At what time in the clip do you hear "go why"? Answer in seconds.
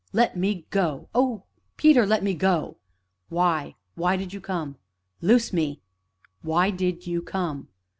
2.33-3.75